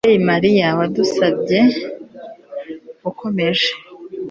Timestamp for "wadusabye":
0.77-1.59